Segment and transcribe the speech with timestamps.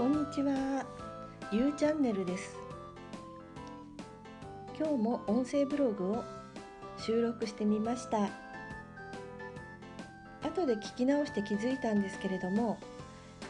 [0.00, 0.86] こんにちは、
[1.52, 2.56] ゆうチャンネルです。
[4.74, 6.24] 今日も音声ブログを
[6.96, 8.30] 収録してみました。
[10.42, 12.78] 後で聞き直して気づいたんですけれども、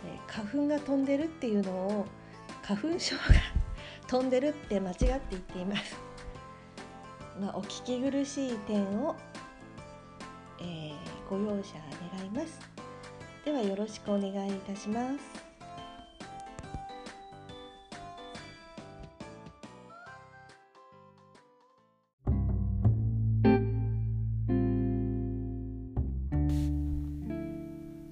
[0.04, 2.06] え花粉が飛んでるっていうのを
[2.62, 3.22] 花粉症が
[4.10, 5.96] 飛んでるって間違って言っています。
[7.40, 9.14] まあ、お聞き苦しい点を、
[10.58, 10.96] えー
[11.30, 11.74] ご容赦
[12.16, 12.58] 願います。
[13.44, 15.49] ではよろしくお願いいたします。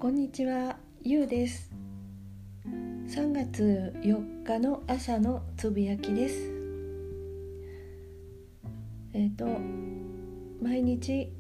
[0.09, 1.71] こんにちは、ゆうです。
[2.65, 6.51] 3月4日の朝のつぶやきです。
[9.13, 9.45] えっ、と
[10.63, 11.31] 毎日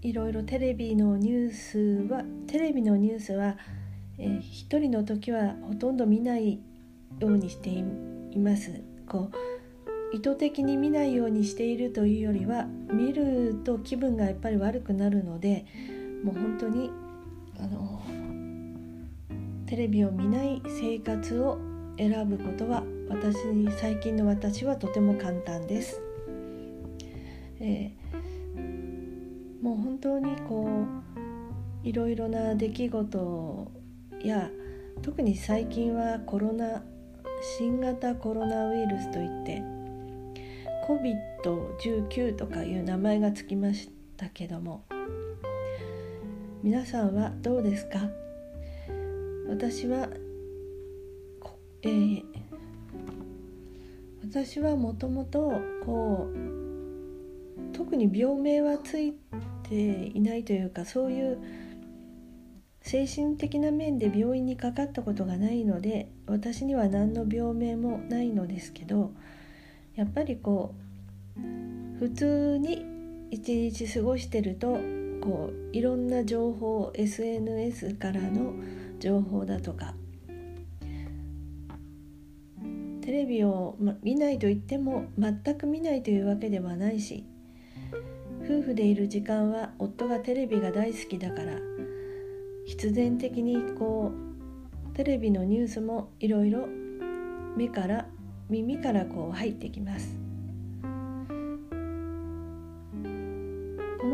[0.00, 3.56] いろいろテレビのニュースはテレビのニュースは、
[4.18, 6.60] えー一人の時はほとんど見ない
[7.18, 8.80] ようにしています。
[9.08, 9.32] こ
[10.12, 15.66] う意図的に見ないようにしているというよりは見ると気分がやっぱり悪くなるので
[16.22, 16.92] もう本当に
[17.58, 18.02] あの
[19.66, 21.58] テレビを見ない生活を
[21.96, 26.00] 選ぶことは私に最近の私はとても簡単です。
[27.60, 28.04] えー
[29.64, 30.84] もう本当にこ
[31.82, 33.72] ういろいろな出来事
[34.22, 34.50] や
[35.00, 36.82] 特に最近はコロナ
[37.58, 39.62] 新型コロナウイルスといって
[40.86, 43.88] COVID-19 とかいう名前がつきまし
[44.18, 44.84] たけども
[46.64, 48.08] 皆さんはどうですか？
[49.50, 50.08] 私は、
[51.82, 52.22] えー
[54.22, 59.12] 私はもともとこう特に病名はつい
[59.68, 61.38] ていないというかそういう
[62.80, 69.12] 精神的な面で病院にかかったことがないので私には何の病名もないのですけど
[69.94, 70.74] やっぱりこ
[71.36, 71.40] う
[71.98, 72.86] 普通に
[73.30, 74.78] 一日過ごしてると
[75.24, 78.52] こういろんな情報 SNS からの
[79.00, 79.94] 情報だとか
[83.00, 87.24] テレビを、見ないと言っても全く見ないというわけではないし
[88.44, 91.52] 夫婦でいる時間は夫がテレビが大好きだから
[92.66, 94.12] 必然的にこ
[94.92, 96.66] うテレビのニュースもいろいろ
[97.56, 98.06] 目から
[98.48, 100.23] 耳からこう入ってきます。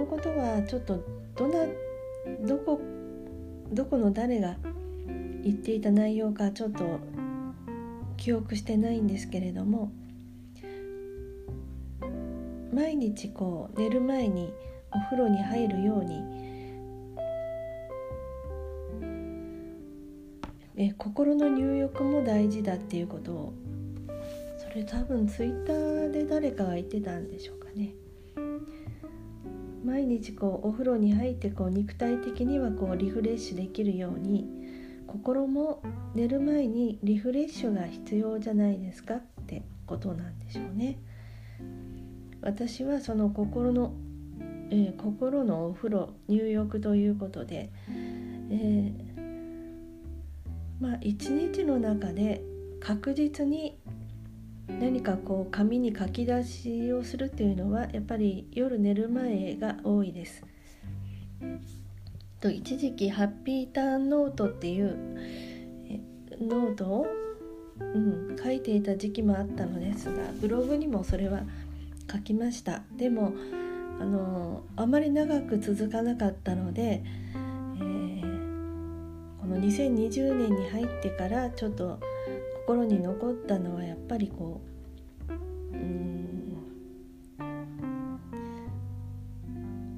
[0.00, 1.04] のことはちょっと
[1.36, 1.66] どな
[2.46, 2.80] どこ
[3.70, 4.56] どこの誰が
[5.44, 6.98] 言っていた内容かちょっと
[8.16, 9.92] 記憶してないんですけれども
[12.72, 14.52] 毎日こう寝る前に
[14.90, 16.20] お風呂に入るように
[20.76, 23.52] え心の入浴も大事だっていうことを
[24.58, 27.90] それ多分ツイッターで誰かが言ってたんでしょうかね。
[29.90, 34.46] 毎日こうお風呂に入ってこう肉体的にはこうリフレッシュできるように
[35.08, 35.82] 心も
[36.14, 41.00] 寝る前にリフレッシュが必要じゃないですかってことなんでしょうね。
[42.40, 43.92] 私はその心の、
[44.70, 48.94] えー心のお風呂入浴ということで、えー
[50.80, 52.44] まあ一日の中で
[52.78, 53.76] 確実に
[54.78, 60.44] 何かこう紙に書き出しをするっていうのはやっぱり夜寝る前が多いです。
[62.40, 64.96] と一時期ハッピーターンノートっていう
[66.40, 67.06] ノートを、
[67.78, 71.42] うん、書いていた時期もあったのですがブログにもそれは
[72.10, 73.34] 書きましたでも
[74.00, 77.02] あのあまり長く続かなかったので、
[77.76, 78.10] えー
[79.40, 81.98] この2020年に入ってからちょっと
[82.70, 84.60] 心に残ったのはやっぱりこ
[85.28, 85.32] う
[85.74, 86.54] うん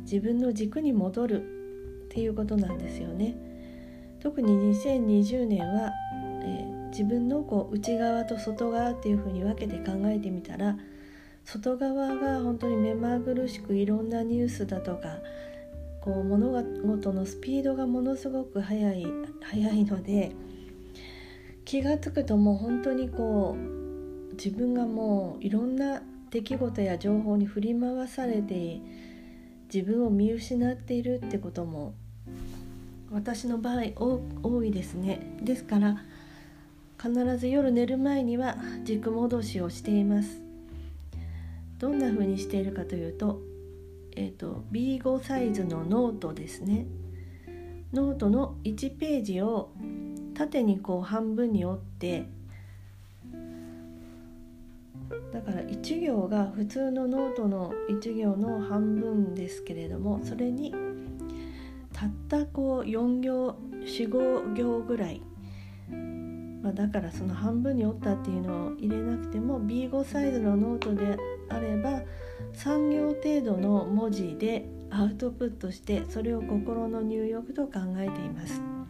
[0.01, 1.43] 自分の軸に戻る
[2.07, 3.35] っていうことなんですよね。
[4.21, 5.91] 特に2020年は、
[6.45, 10.77] えー自分のこう内側と外側っていうふうに分けて考えてみたら
[11.43, 15.17] 外側が本当に目まぐるしくいろんなニュースだとか
[16.03, 19.07] こう物事のスピードがものすごく速い
[19.41, 20.33] 速いので
[21.65, 28.81] 気が付くともう本当にこう自分がもういろんな出来事や情報に振り回されて
[29.73, 31.95] 自分を見失っているってことも
[33.11, 33.83] 私の場合
[34.43, 35.37] 多いですね。
[35.43, 36.03] ですから
[37.01, 40.41] 必ず夜寝る前には軸戻しをしています。
[41.79, 43.41] どんな風にしているかというと,、
[44.17, 46.87] えー、と B5 サイズのノートですね。
[47.93, 49.71] ノートの1ページを
[50.47, 52.27] 縦にこう半分に折って
[55.33, 60.75] だから1行が普通のノートの1行の半分ですけれどもそれに
[61.93, 65.23] たったこう4行4、5行ぐらい、
[66.63, 71.17] まあ、だからその半分に折ったっていうのを入れなくても B5 サイズのノートで
[71.51, 72.03] あれば
[72.55, 78.82] 3行程度の文字でアウトプットしてそれを心の入浴と考えています。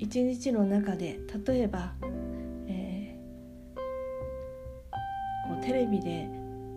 [0.00, 1.92] 一日の中で例えば
[2.66, 6.28] えー、こうテレビで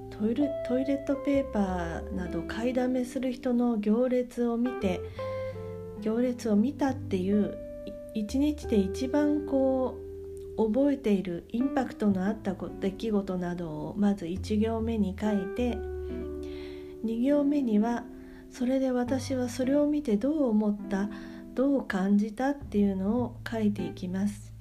[0.10, 5.02] トイレトイレットペーパーなど買いだめする人の行列を見て
[6.02, 7.58] 行列を見たっていう
[8.14, 9.98] 一日で一番こ
[10.58, 15.78] う覚えているインパクトのあった出来事などをまず1行目に書いて
[17.06, 18.04] 2行目には
[18.52, 21.10] それで私はそれを見てどう思った？
[21.54, 24.54] どう感じたっていうのを書いていきます。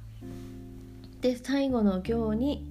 [1.22, 2.66] で最後の行に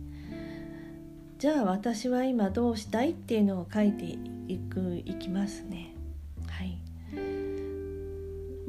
[1.40, 4.06] じゃあ私は今どうしたいっていうのを書いて
[4.48, 5.96] いくいきますね
[6.48, 6.78] はい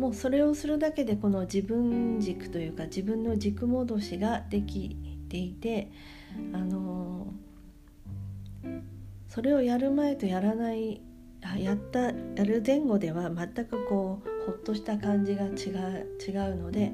[0.01, 4.97] もうそれをするだけでこの自分軸というか自分の軸戻しができ
[5.29, 5.91] ていて
[6.55, 7.27] あの
[9.29, 11.01] それをやる前とやらない
[11.59, 12.13] やったや
[12.45, 16.93] る前後では全くこうほっとした感じが違う違うので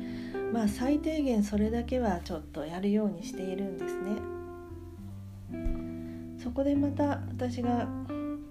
[0.52, 4.38] まあ最低限それだけはちょっとやるようにしているんですね。
[6.42, 7.88] そこでまた私が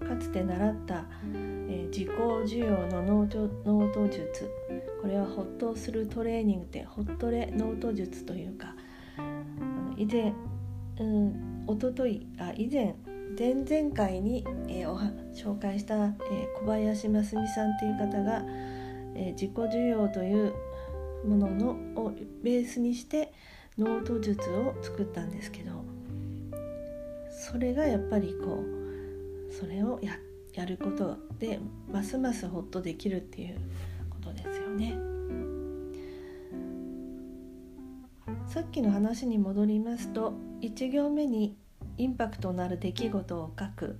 [0.00, 1.04] かつて習った、
[1.68, 4.50] えー、自己受容のノートノート術
[5.02, 8.74] これはホッとするトレーニングでホッとレノート術というか
[9.96, 10.32] 以前、
[11.00, 12.94] うん、一昨日あ以前
[13.38, 16.12] 前々回に、えー、おは紹介した、えー、
[16.58, 18.42] 小林真澄さんという方が、
[19.14, 20.52] えー、自己需要という
[21.24, 21.70] ものの
[22.02, 22.12] を
[22.42, 23.32] ベースにして
[23.78, 25.84] ノート術を作ったんですけど
[27.30, 30.18] それがやっぱりこうそれをや
[30.54, 33.58] やることでますますホッとできるっていう
[34.10, 34.98] ことですよね。
[38.48, 41.56] さっきの話に戻りますと1行目に
[41.98, 43.98] インパクトのある出来事を書く。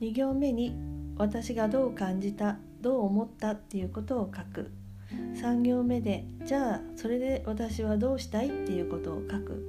[0.00, 0.74] 2行目に
[1.16, 4.70] 私がどう感じたどう思ったっていうことを書く。
[5.34, 9.64] 3行目でじゃあそれで私はどうしたいっていうことを書く。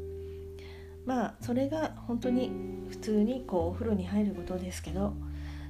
[1.06, 2.51] まあそれが本当に
[2.89, 5.13] 普通にこうお風呂に入ることですけど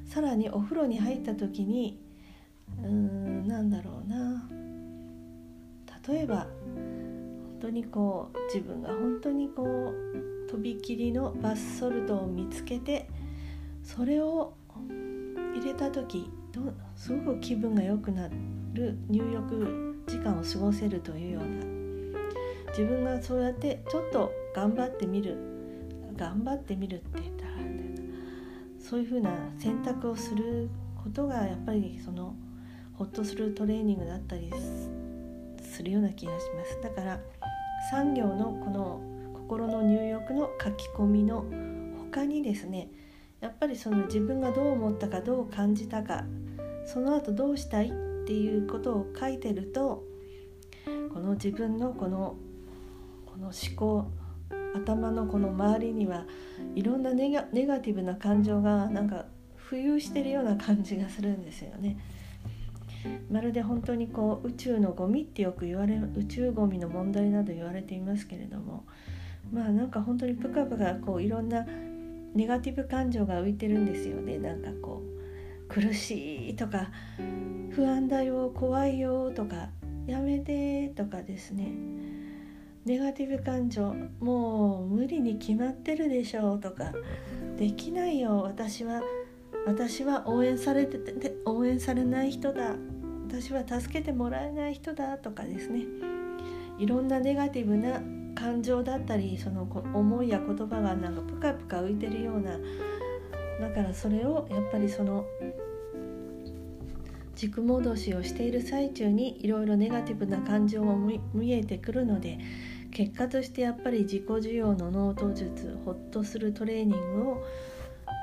[0.05, 2.01] さらにお風呂に入った時に
[2.83, 4.49] うーんなんだろうな。
[6.07, 13.07] 例えば本当にこう自分が本当にこうとびきりのバスソルトを見つけて
[13.83, 14.53] それを
[15.53, 16.29] 入れた時
[16.95, 18.27] すごく気分が良くな
[18.73, 21.79] る入浴時間を過ごせるというような。
[22.69, 25.37] 自分がそうやってちょっと頑張ってみる
[26.15, 27.51] 頑張ってみるって言ったら
[28.79, 32.35] そういうふうな選択をすることがやっぱりその
[32.93, 34.51] ホッとするトレーニングだったり
[35.61, 36.81] するような気がします。
[36.81, 37.19] だから
[37.91, 39.08] 産業のこの
[39.49, 41.43] 心の入浴の書き込みの
[42.11, 42.91] 他にですね
[43.41, 46.23] やっぱりその自分がどう思ったかどう感じたか
[46.85, 47.91] その後どうしたいっ
[48.27, 50.03] ていうことを書いてると
[51.11, 52.35] この自分のこの
[53.25, 54.11] この思考
[54.75, 56.27] 頭のこの周りには
[56.75, 59.25] いろんなネガティブな感情がなんか
[59.67, 61.97] 浮遊してるような感じがするんですよね。
[63.31, 68.83] まるで本当にこう宇宙のゴミってよく言われる宇宙ゴミの問題など言われていますけれども
[69.51, 71.65] まあなんか本当にプカプカこういろんな
[72.33, 74.37] ネガティブ感情が浮いてるんですよね。
[74.37, 76.89] なんかこう苦しいとか
[77.71, 79.69] 不安だよ怖いよとか
[80.07, 81.71] やめてとかですね。
[82.85, 86.91] ネガティブ感情もう無理に決まってるでしょうとか
[87.57, 88.41] できないよ。
[88.43, 89.01] 私は
[89.65, 92.75] 私は応援されてて応援されない人だ。
[93.27, 95.85] 私は助けてもらえない人だとかですね。
[96.79, 98.01] いろんなネガティブな
[98.39, 102.57] 感情だったりその思いや言葉がなんかプカプカ浮いてるような
[103.59, 105.25] だからそれをやっぱりその
[107.35, 112.39] 軸戻しをしている最中にいろいろネガティブな感情も見えてくるので
[112.91, 117.43] 結果としてやっぱり自己受容のノート術ホッとするトレーニングを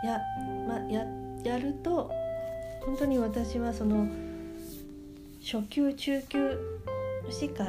[0.05, 0.21] や,、
[0.67, 1.07] ま、や
[1.45, 2.11] やると
[2.85, 4.09] 本当に私はその
[5.41, 6.59] 初級中級
[7.31, 7.65] しか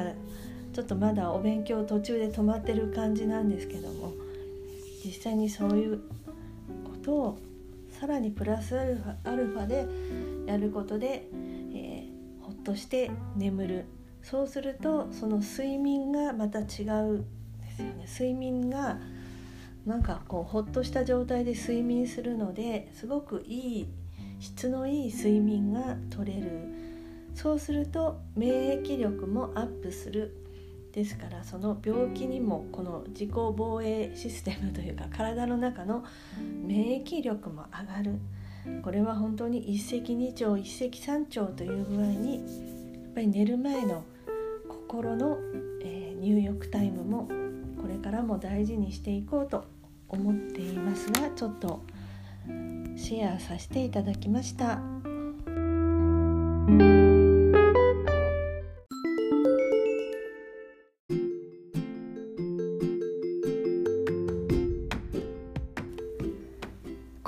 [0.78, 4.12] ちょっとまだお勉強途中で止まってる感じなんですけども
[5.04, 5.98] 実際にそういう
[6.84, 7.38] ことを
[7.90, 9.88] さらにプラスアルファアルファで
[10.46, 11.26] やることで、
[11.74, 13.86] えー、ほっとして眠る。
[14.22, 18.06] そうするとその睡眠がまた違うですよね。
[18.06, 19.00] 睡眠が
[19.84, 23.88] なんかこうほっとした状態で睡眠するのですごくいい
[24.38, 26.52] 質のいい睡眠が取れる。
[27.34, 30.44] そうすると免疫力もアップする。
[30.98, 36.04] ですからその病気にもこの自己防衛システムというか体の中の
[36.66, 38.18] 免疫力も上がる
[38.82, 42.40] これは本当に一石二鳥一石三鳥という具合にや
[43.10, 44.02] っぱり寝る前の
[44.68, 45.38] 心の、
[45.84, 47.28] えー、入浴タイムも
[47.80, 49.66] これからも大事にしていこうと
[50.08, 51.80] 思っていますがちょっと
[52.96, 54.97] シェアさせていただきました。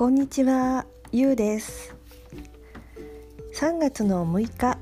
[0.01, 1.95] こんにちは、ゆうです。
[3.55, 4.79] 3月の6日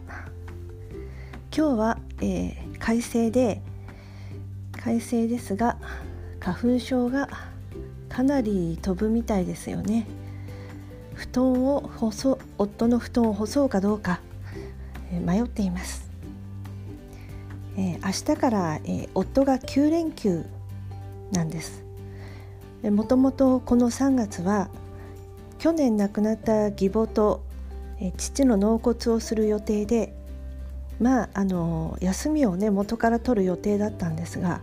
[1.52, 3.60] 今日は、えー、快晴で
[4.70, 5.76] 快晴ですが
[6.38, 7.28] 花粉症が
[8.08, 10.06] かなり飛ぶみたいですよね。
[11.14, 14.20] 布団を干そ夫の布団を干そうかどうか、
[15.10, 16.08] えー、迷っています、
[17.76, 20.44] えー、明日から、えー、夫が9連休
[21.32, 21.82] なんです。
[22.84, 24.70] もともとこの3月は
[25.58, 27.42] 去年亡くなった義母と
[28.16, 30.14] 父の納骨をする予定で
[31.00, 34.60] まああの休みをね元から取る予定だったんですが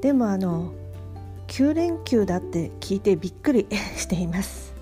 [0.00, 0.72] でもあの
[1.48, 4.74] 9連休だって聞いてびっくり しています。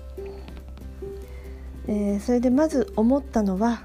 [1.87, 3.83] えー、それでまず思ったのは、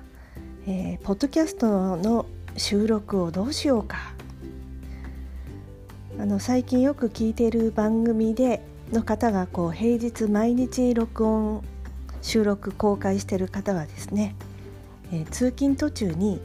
[0.69, 4.15] えー、ポッドキャストの収録をどうしようか
[6.17, 11.63] あの最近よく聞いている番組での方がこう平日毎日録音
[12.23, 14.35] 収録公開してる方はですね、
[15.13, 16.41] えー、通勤途中に、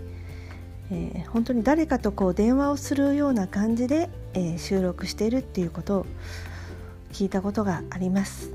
[0.91, 6.05] えー、本当に誰かとこう電話をするような感じで、えー、収録しているっていうことを
[7.11, 8.51] 聞いたことがあります。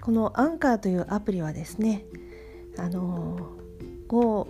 [0.00, 2.04] このアンカーというアプリはですね
[2.78, 3.50] あの
[4.08, 4.48] こ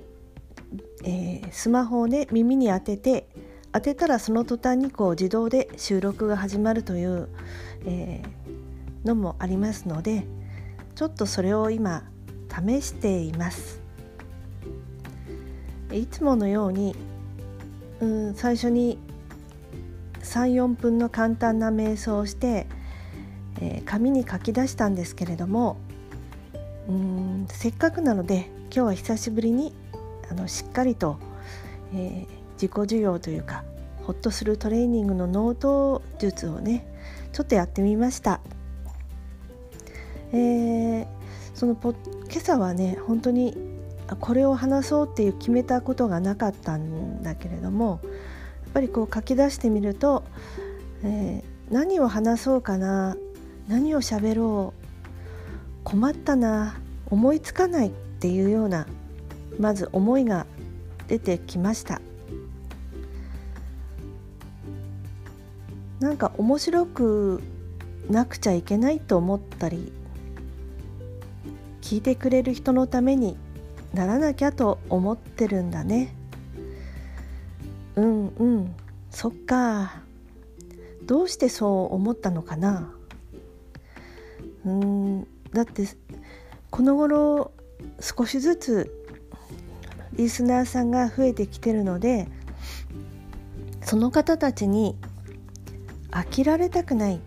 [1.03, 3.29] う、えスマホをね耳に当てて
[3.73, 7.29] 当てたらその途端にこう自動で収録が始まるという、
[7.85, 10.27] えー、のもありますので
[10.97, 12.03] ちょっとそれを今
[12.49, 13.81] 試しています。
[15.93, 16.95] いつものように、
[18.00, 18.99] うん、最初に
[20.23, 22.67] 34分の簡単な瞑想をして、
[23.61, 25.79] えー、紙に書き出したんですけれども
[26.89, 29.73] うんせっかくなので今日は久しぶりに
[30.31, 31.19] あのしっかりと、
[31.93, 33.64] えー自己需要というか
[34.02, 36.87] ホッとするトレーニングのノート術をね
[37.33, 38.40] ちょっとやってみました。
[40.33, 41.07] えー、
[41.55, 41.95] そのポ
[42.31, 43.57] 今朝はね本当に
[44.21, 48.09] これを話そうっていう決めたことがなかったんだけれどもや
[48.69, 50.23] っぱりこう書き出してみると、
[51.02, 53.17] えー、何を話そうかな
[53.69, 54.87] 何を喋ろう
[55.83, 58.87] 困ったな思いつかないっていうような
[59.59, 60.47] まず思いが
[61.09, 62.00] 出てきました
[66.00, 67.42] なんか面白く
[68.09, 69.92] なくちゃいけないと思ったり
[71.83, 73.37] 聞いてくれる人のために
[73.92, 76.14] ならなきゃと思ってるんだね。
[77.97, 78.75] うんうん。
[79.11, 80.02] そっか。
[81.04, 82.92] どうしてそう思ったのかな。
[84.64, 85.23] うん。
[85.52, 85.88] だって
[86.71, 87.52] この頃
[88.00, 88.92] 少しずつ
[90.12, 92.28] リスナーさんが増えてきてるので
[93.83, 94.97] その方たちに
[96.21, 97.21] 飽きられたくない。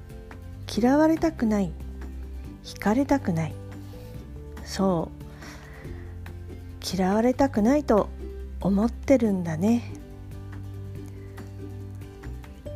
[0.77, 1.71] 嫌われたくない。
[2.63, 3.55] 惹かれたくない。
[4.63, 6.95] そう。
[6.95, 8.09] 嫌われたくないと
[8.61, 9.91] 思ってるんだね。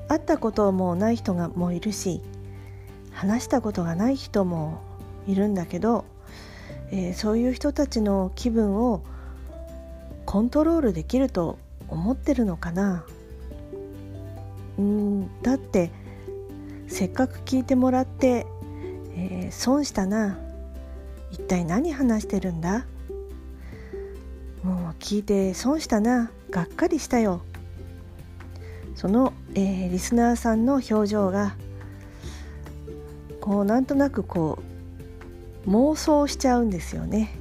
[0.07, 2.21] 会ったこともない人がもういるし
[3.11, 4.81] 話したことがない人も
[5.27, 6.05] いるんだけど、
[6.89, 9.03] えー、そういう人たちの気分を
[10.25, 11.59] コントロールできると
[11.89, 13.05] 思ってるのかな。
[14.79, 15.91] うんだって
[16.87, 18.47] せっかく聞いてもらって、
[19.15, 20.39] えー、損したな。
[21.31, 22.85] 一体何話してるんだ？
[24.63, 26.31] もう聞いて損したな。
[26.49, 27.41] がっかりしたよ。
[28.95, 31.55] その、えー、リスナーさんの表情が
[33.41, 34.59] こうなんとなくこ
[35.65, 37.35] う妄想しちゃうんですよね。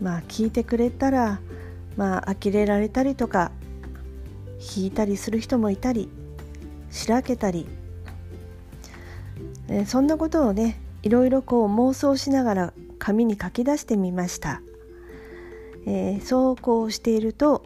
[0.00, 1.40] まあ聞いてくれたら
[1.96, 3.50] まあ呆れられたりとか
[4.76, 6.10] 引いたりする人もいたり
[6.90, 7.66] しらけたり、
[9.68, 14.62] えそんなことをねいろいろこう妄想しながら紙に書き出してみました、
[15.86, 17.64] えー、そうこうしていると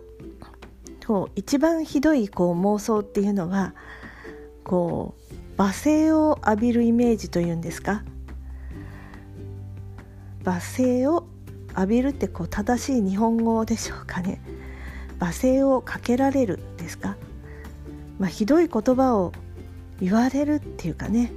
[1.06, 3.74] こう一番ひどいこう妄想っていうのは
[4.64, 8.02] こう罵声を浴びるイメージというんですか。
[10.44, 11.26] 罵声を
[11.70, 14.40] 浴びるってこう正しい日本語でしょうかね。
[15.18, 17.16] 罵声をかけられるですか、
[18.18, 19.32] まあ、ひどい言葉を
[20.00, 21.32] 言われるっていうかね。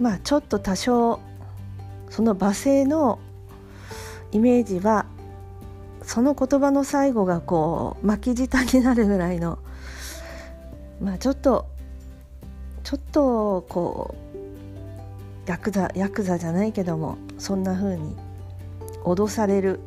[0.00, 1.20] まあちょっと多少
[2.08, 3.18] その罵声の
[4.32, 5.04] イメージは
[6.02, 9.58] その言葉の最後がこう巻き舌になるぐらいの
[11.02, 11.66] まあちょっと
[12.82, 14.14] ちょっとこ
[15.46, 18.16] うヤクザヤクザじゃないけどもそんな風に
[19.04, 19.80] 脅される。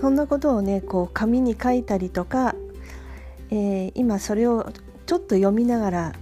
[0.00, 2.54] そんなことをねこう紙に書いたりとか、
[3.50, 4.70] えー、今それを
[5.06, 6.12] ちょっと読みながら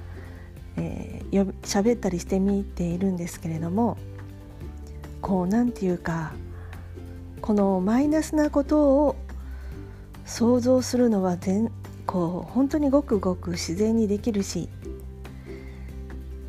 [0.76, 3.96] えー、喋ったりしてみているんですけれども
[5.20, 6.32] こうなんていうか
[7.40, 9.16] このマイナスなことを
[10.24, 11.70] 想像するのは全
[12.06, 14.68] こう本当にごくごく自然にできるし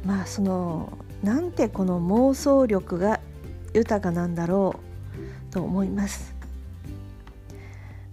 [0.05, 3.19] まあそのなんてこの妄想力が
[3.73, 4.75] 豊かなんだろ
[5.49, 6.36] うと思います。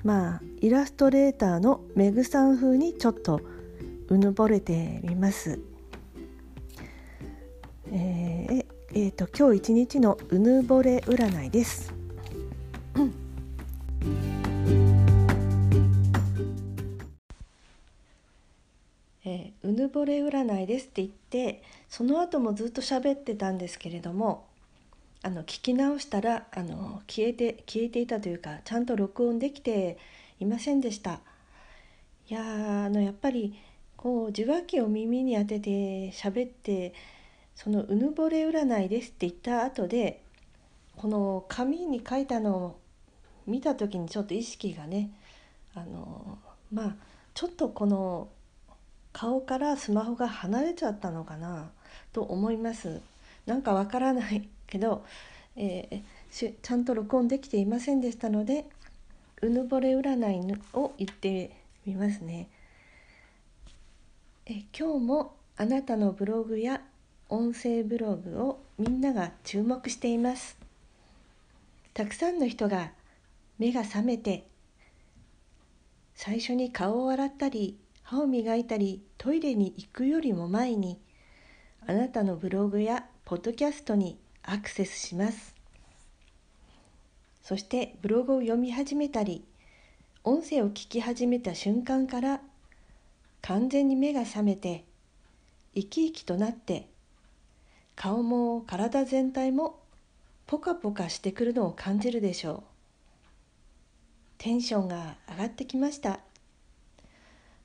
[0.04, 3.40] まあイラストレーターのメグさん風にちょっと
[4.08, 5.58] うぬぼれてみます
[7.90, 11.92] えー、えーと、今日一日のうぬぼれ占いです。
[19.25, 24.49] えー、うぬぼれ占いですって言ってその後もずっと喋ってたんですけれども
[25.25, 29.97] あの聞き直したらあの消えて消えていたというかちゃんと録音できて
[30.38, 31.21] いませんでした。
[32.28, 32.43] いや
[32.85, 33.59] あのやっぱり
[33.97, 36.93] こう受話器を耳に当てて喋って
[37.54, 40.23] そのうぬぼれ占いですって言った後で
[40.97, 42.80] この紙に書いたのを
[43.47, 45.10] 見た時にちょっと意識がね
[45.75, 46.39] あの
[46.71, 46.97] まあ
[47.32, 48.28] ちょっとこの
[49.15, 51.71] 顔からスマホが離れちゃったのかな
[52.13, 53.00] と思います
[53.47, 55.04] なんかわからないけど、
[55.56, 58.66] えー、ちゃんと録音できていませんでしたので
[59.42, 62.48] うぬぼれ占いを言ってみますね。
[64.46, 66.82] え今日もあなたのブログや
[67.28, 70.56] 音声ブログをみんなが注目しています。
[71.94, 72.92] たくさんの人が
[73.58, 74.46] 目が覚めて
[76.14, 80.98] 最初に顔を洗ったり歯を磨いたりトイレに行くよりも前に
[81.86, 85.54] あなたのブログやポッドキャストにアクセスします。
[87.43, 89.45] そしてブログを読み始めたり
[90.23, 92.41] 音声を聞き始めた瞬間から
[93.43, 94.85] 完全に目が覚めて
[95.75, 96.89] 生き生きとなって
[97.97, 99.78] 顔も体全体も
[100.47, 102.63] ポカポカしてくるのを感じるでしょう。
[104.39, 106.21] テンションが上がってきました。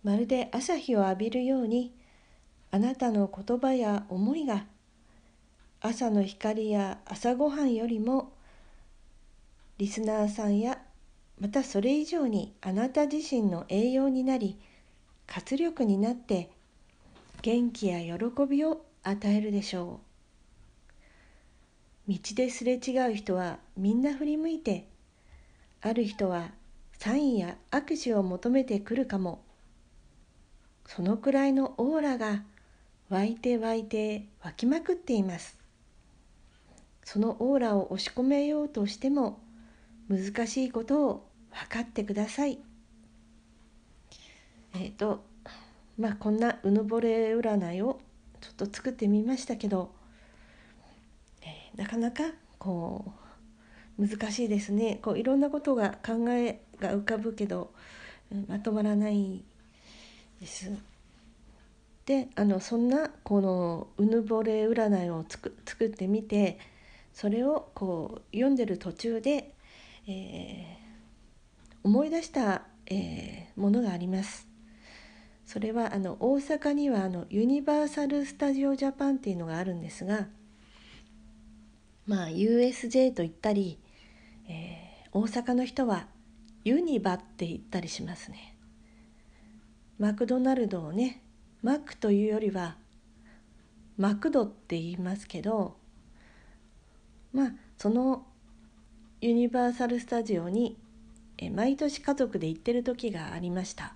[0.04, 1.94] まるで朝日を浴びるように
[2.72, 4.66] あなたの言葉や思いが
[5.82, 8.34] 朝の光や朝ごはんよりも
[9.78, 10.78] リスナーさんや
[11.40, 14.58] またそれ以上にあなた自身の栄養になり
[15.26, 16.50] 活力になって
[17.42, 20.02] 元気や喜びを与えるでしょ
[22.08, 22.12] う。
[22.12, 24.86] 道ですれ違う人はみんな振り向いて
[25.80, 26.50] ある人は
[26.98, 29.44] サインや握手を求めてくるかも。
[30.88, 32.44] そのくらいのオーラが
[33.10, 35.59] 湧いて湧いて湧きまくっています。
[37.12, 39.40] そのオーラを押し込めようとしても
[40.10, 42.60] 難しいことを分かってください
[44.76, 45.24] えっ、ー、と
[45.98, 48.00] まあこんなうぬぼれ占いを
[48.40, 49.90] ちょっと作ってみましたけど
[51.76, 52.26] なかなか
[52.60, 53.12] こ
[53.98, 57.72] う難しいですねこういろんなことが考えが浮かぶけど
[58.48, 59.44] まとまらない
[60.40, 60.72] です。
[62.06, 66.60] であのそんなこのうぬぼれ占いを作ってみて
[67.20, 69.54] それをこう読んでる途中で、
[70.08, 74.48] えー、思い出した、えー、ものがあります。
[75.46, 80.28] それはあの大阪にはあのユニバーサル・スタジオ・ジャパンっていうのがあるんですが
[82.06, 83.80] まあ USJ と言ったり、
[84.48, 86.06] えー、大阪の人は
[86.64, 88.56] ユニバって言ったりしますね
[89.98, 91.22] マクドナルドをね
[91.64, 92.78] マックというよりは
[93.98, 95.79] マクドって言いますけど
[97.34, 98.26] まあその
[99.22, 100.78] ユニバーサル・スタジオに
[101.54, 103.94] 毎年家族で行ってる時がありました。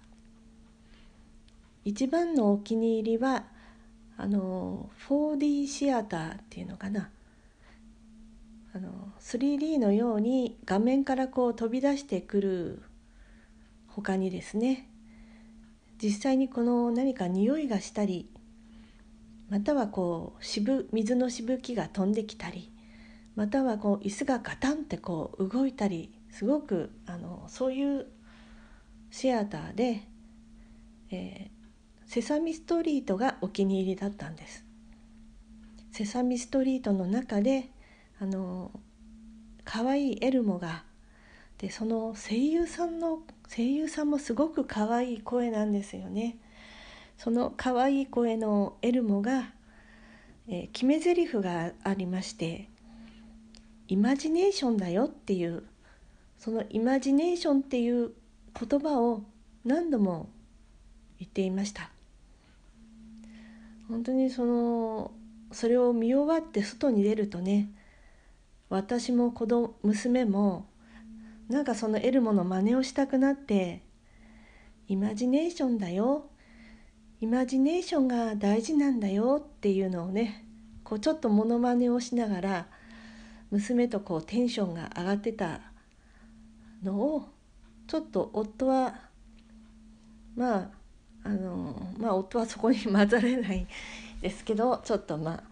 [1.86, 3.46] 一番のお気に入りは
[4.18, 7.10] あの 4D シアターっていうのかな。
[8.76, 12.82] あの 3D のように画面からこう飛び出してくる
[13.88, 14.90] 他にですね
[16.02, 18.28] 実際にこの何か匂いがしたり
[19.50, 22.73] またはこうしぶ水のしぶきが飛んできたり
[23.36, 28.08] またはこう椅子がガタンってこう動いたりすごくあのそういう
[29.12, 30.02] シアターで、
[31.12, 34.66] えー、セサミストリートがお気に入りだったんです。
[35.92, 37.70] セサミストリートの中で
[38.20, 38.72] あの
[39.64, 40.84] 可愛いエルモが
[41.60, 46.38] でその声優さんの声優さんもすごく可愛い声なんですよね。
[47.18, 49.54] その可愛い声のエルモが、
[50.48, 52.70] えー、決め台詞がありまして
[53.94, 55.64] 「イマジネーションだよ」っていう
[56.40, 58.12] そのイマジネーションっていう
[58.60, 59.22] 言葉を
[59.64, 60.30] 何度も
[61.20, 61.92] 言っていました。
[63.88, 65.12] 本当にその
[65.52, 67.70] それを見終わって外に出るとね
[68.70, 70.66] 私も子供娘も
[71.48, 73.84] なんかそのエルモの真似をしたくなって
[74.88, 76.26] イマジネーションだよ
[77.22, 80.44] イマジネーションが大事なんだよっていうのをね
[80.84, 82.68] こうちょっとモノマネをしながら
[83.54, 85.62] 娘とこうテンションが上がってた
[86.84, 87.30] のを
[87.86, 88.96] ちょっと夫は
[90.36, 90.70] まあ
[91.24, 93.68] あのまあ夫はそこに混ざれない
[94.22, 95.44] ですけどちょっとまあ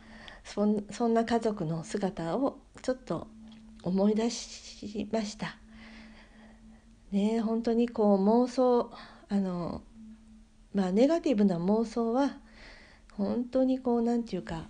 [0.43, 3.27] そんそんな家族の姿をちょっと
[3.83, 5.57] 思い出しました。
[7.11, 8.89] ね本当にこう妄想
[9.29, 9.83] あの
[10.73, 12.37] まあネガティブな妄想は
[13.13, 14.69] 本当にこうなんていうか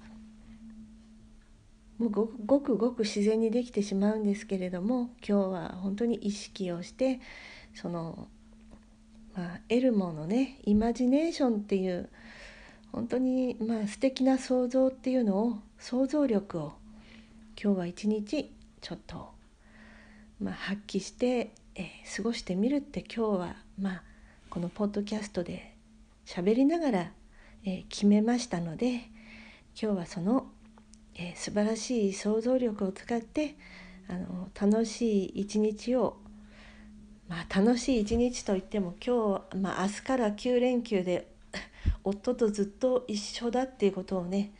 [2.01, 7.19] もうごごくごく自然にできてしまうんですけれども今日は本当に意識をして
[7.75, 8.27] その、
[9.35, 12.09] まあ、エルモのねイマジネーションっていう
[12.91, 16.73] 本当にまあ素敵な想像っていうのを想像力を
[17.61, 19.29] 今日は一日ちょっと、
[20.39, 24.03] まあ、発揮して、え、過ごしてみるって今日はまあ
[24.49, 25.75] このポッドキャストで
[26.25, 27.11] 喋りながら、
[27.63, 29.01] え、決めましたので
[29.79, 30.47] 今日はその
[31.15, 33.55] えー、素晴らしい想像力を使って
[34.07, 36.17] あの楽しい一日を
[37.27, 41.31] まあ楽しい一日といっても今日、まあ、明日から9連休で
[42.03, 44.51] 夫とずっと一緒だっていうことをね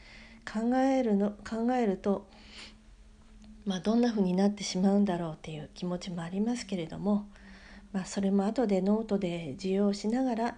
[0.52, 2.28] 考えるの考えると、
[3.66, 7.28] まあ、どんな風になってしまうんだろうっていう気持ちもありますけれども、
[7.92, 10.58] まあ、それも後でノートで授業しながら、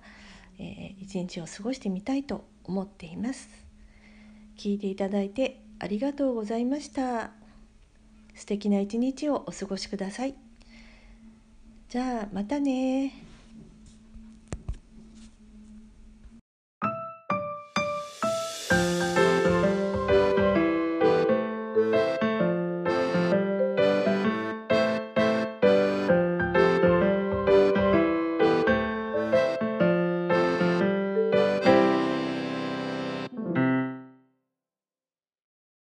[0.60, 3.50] えー、一日を過ごしてみたいと思っています。
[4.56, 7.32] 聞いていただいてありがとうございました。
[8.36, 10.36] 素敵な一日をお過ごしください。
[11.90, 13.14] じゃあまたね